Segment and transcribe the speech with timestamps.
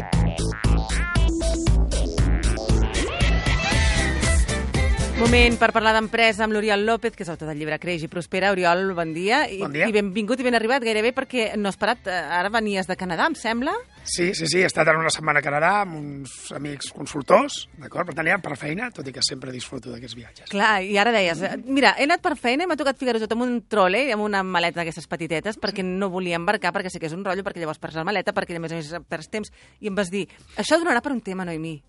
[0.00, 1.47] Thank you.
[5.18, 8.52] Moment per parlar d'empresa amb l'Oriol López, que és autor del llibre Creix i Prospera.
[8.54, 9.40] Oriol, bon dia.
[9.50, 9.88] I, Bon dia.
[9.90, 12.06] I benvingut i ben arribat gairebé perquè no has parat.
[12.06, 13.74] eh, Ara venies de Canadà, em sembla.
[14.04, 18.06] Sí, sí, sí, he estat en una setmana a Canadà amb uns amics consultors, d'acord?
[18.06, 20.48] Per tant, per feina, tot i que sempre disfruto d'aquests viatges.
[20.54, 23.34] Clar, i ara deies, eh, mira, he anat per feina i m'ha tocat ficar-ho tot
[23.34, 27.10] amb un trole, amb una maleta d'aquestes petitetes, perquè no volia embarcar, perquè sé que
[27.10, 29.50] és un rotllo, perquè llavors perds la maleta, perquè a més a més perds temps,
[29.80, 31.80] i em vas dir, això donarà per un tema, Noemí.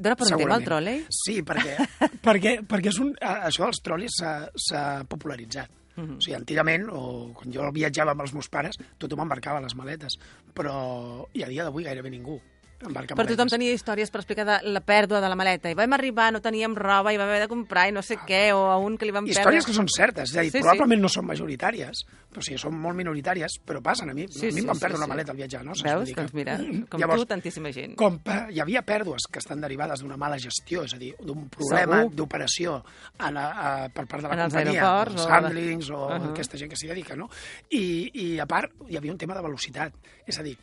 [0.00, 0.94] Dona per un tema el trole?
[1.10, 1.76] Sí, perquè,
[2.26, 5.70] perquè, perquè és un, això dels trolis s'ha- popularitzat.
[5.96, 6.16] Mhm.
[6.18, 10.18] O sigui, antigament, o quan jo viatjava amb els meus pares, tothom embarcava les maletes,
[10.54, 12.36] però i a dia d'avui gairebé ningú
[12.80, 13.36] embarca Però maletes.
[13.36, 15.70] tothom tenia històries per explicar de la pèrdua de la maleta.
[15.70, 18.52] I vam arribar, no teníem roba, i vam haver de comprar i no sé què,
[18.52, 19.72] o a un que li vam Històries perdre...
[19.72, 20.62] que són certes, és a dir, Sí, sí, sí.
[20.62, 24.26] probablement no són majoritàries, però sí, són molt minoritàries, però passen a mi.
[24.28, 25.02] Sí, a mi sí, em van sí, perdre sí.
[25.02, 25.74] una maleta al viatjar, no?
[25.74, 25.84] Saps?
[25.90, 26.08] Veus?
[26.10, 26.58] Que- Doncs mira,
[26.90, 27.96] com Llavors, tu, tantíssima gent.
[27.96, 32.04] com hi havia pèrdues que estan derivades d'una mala gestió, és a dir, d'un problema
[32.12, 32.82] d'operació
[33.16, 36.30] per part de la En els companyia, aeroports els o- handlings o Uh -huh.
[36.30, 37.28] aquesta gent que s'hi dedica, no?
[37.70, 39.92] I, I, a part, hi havia un tema de velocitat.
[40.26, 40.56] És a dir,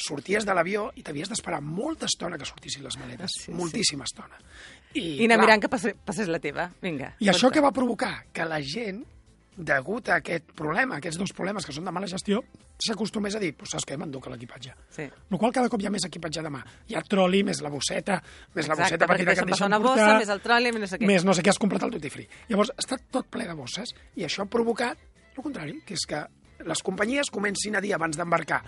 [0.00, 3.36] sorties de l'avió i t'havies d'esperar molta estona que sortissin les maletes.
[3.36, 3.54] Sí, sí.
[3.56, 4.38] moltíssima estona.
[4.94, 6.70] I anar clar, mirant que passés, passés la teva.
[6.82, 7.14] Vinga.
[7.20, 7.58] i això conta.
[7.58, 8.14] què va provocar?
[8.32, 9.04] Que la gent,
[9.60, 12.40] degut a aquest problema, aquests dos problemes que són de mala gestió,
[12.80, 14.72] s'acostumés a dir, pues, saps què, m'enduc l'equipatge.
[14.96, 15.04] Sí.
[15.04, 16.62] El qual cada cop hi ha més equipatge de mà.
[16.88, 18.16] Hi ha troli, més la bosseta,
[18.54, 20.72] més la Exacte, bosseta perquè petita que et deixen una bossa, portar, més el troli,
[20.72, 21.06] més no sé què.
[21.12, 22.28] més no sé què has comprat al duty free.
[22.48, 24.96] Llavors, està tot ple de bosses i això ha provocat
[25.36, 26.24] el contrari, que és que
[26.66, 28.62] les companyies comencin a dir abans d'embarcar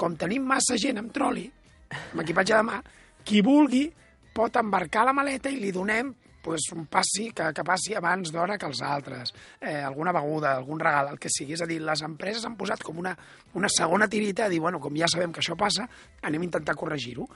[0.00, 1.44] com tenim massa gent amb troli,
[1.90, 2.80] amb equipatge de mà,
[3.26, 3.84] qui vulgui
[4.32, 8.56] pot embarcar la maleta i li donem pues, un passi que, que passi abans d'hora
[8.58, 11.52] que els altres, eh, alguna beguda, algun regal, el que sigui.
[11.52, 13.12] És a dir, les empreses han posat com una,
[13.60, 15.84] una segona tirita a dir, bueno, com ja sabem que això passa,
[16.24, 17.26] anem a intentar corregir-ho,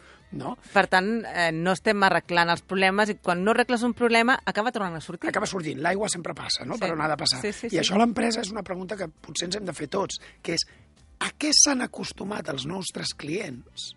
[0.41, 0.55] no?
[0.73, 4.73] Per tant, eh, no estem arreglant els problemes i quan no arregles un problema acaba
[4.73, 5.29] tornant a sortir.
[5.29, 5.83] acaba sortint.
[5.85, 6.79] L'aigua sempre passa, no?
[6.79, 6.87] Sí.
[6.87, 7.43] Per on ha de passar.
[7.45, 7.83] Sí, sí, I sí.
[7.85, 10.65] això a l'empresa és una pregunta que potser ens hem de fer tots, que és
[11.21, 13.93] a què s'han acostumat els nostres clients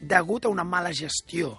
[0.00, 1.54] degut a una mala gestió?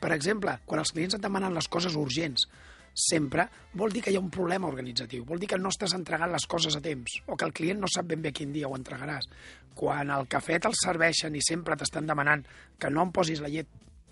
[0.00, 2.46] Per exemple, quan els clients et demanen les coses urgents,
[2.94, 3.46] sempre
[3.78, 6.46] vol dir que hi ha un problema organitzatiu, vol dir que no estàs entregant les
[6.50, 9.28] coses a temps, o que el client no sap ben bé quin dia ho entregaràs.
[9.76, 12.44] Quan el cafè te'l serveixen i sempre t'estan demanant
[12.78, 13.68] que no em posis la llet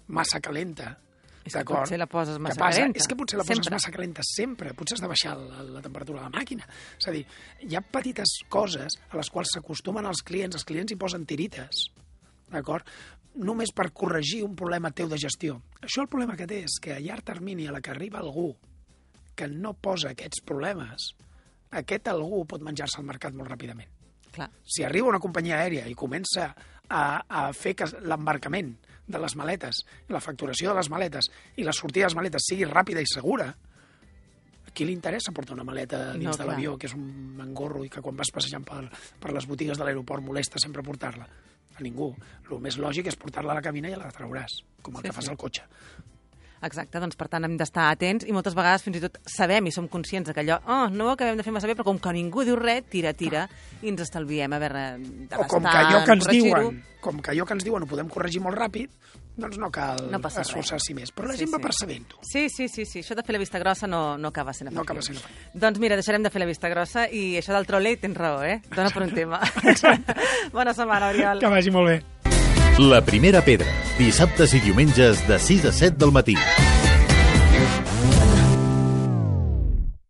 [0.09, 0.95] massa calenta,
[1.49, 2.79] És que potser la poses massa passa?
[2.81, 3.01] calenta.
[3.03, 3.75] És que potser la poses Sempre.
[3.75, 4.73] massa calenta sempre.
[4.79, 6.69] Potser has de baixar la, la temperatura de la màquina.
[6.99, 7.25] És a dir,
[7.67, 11.89] hi ha petites coses a les quals s'acostumen els clients, els clients hi posen tirites,
[12.53, 12.87] d'acord?
[13.39, 15.61] Només per corregir un problema teu de gestió.
[15.83, 18.51] Això el problema que té és que a llarg termini, a la que arriba algú
[19.39, 21.13] que no posa aquests problemes,
[21.71, 23.91] aquest algú pot menjar-se al mercat molt ràpidament
[24.33, 24.49] Clar.
[24.65, 26.49] si arriba una companyia aèria i comença
[26.89, 28.73] a, a fer que l'embarcament
[29.09, 29.83] de les maletes,
[30.13, 33.49] la facturació de les maletes i la sortida de les maletes sigui ràpida i segura,
[34.69, 37.85] a qui li interessa portar una maleta dins No, de l'avió, que és un engorro
[37.87, 38.85] i que quan vas passejant per,
[39.21, 41.25] per les botigues de l'aeroport molesta sempre portar-la?
[41.79, 42.11] A ningú.
[42.51, 45.09] El més lògic és portar-la a la cabina i ja la trauràs, com el Sí,
[45.09, 45.31] que fas sí.
[45.31, 45.63] al cotxe.
[46.67, 49.73] Exacte, doncs per tant hem d'estar atents i moltes vegades fins i tot sabem i
[49.75, 52.13] som conscients que allò, oh, no ho acabem de fer massa bé, però com que
[52.17, 53.47] ningú diu res, tira, tira,
[53.83, 57.31] i ens estalviem haver de O com que allò que en ens diuen, com que
[57.31, 58.91] allò que ens diuen ho podem corregir molt ràpid,
[59.39, 61.13] doncs no cal No esforçar-s'hi més.
[61.15, 61.63] Però la Sí, gent va sí.
[61.63, 62.19] percebent-ho.
[62.27, 64.81] Sí, sí, sí, sí, això de fer la vista grossa no, no acaba sent efectiu.
[64.81, 65.61] No acaba sent efectiu.
[65.63, 68.59] Doncs mira, deixarem de fer la vista grossa i això del trolei tens raó, eh?
[68.75, 69.39] Dona per un tema.
[70.53, 71.39] Bona setmana, Oriol.
[71.39, 71.99] Que vagi molt bé.
[72.79, 73.67] La primera pedra,
[73.99, 76.37] dissabtes i diumenges de 6 a 7 del matí.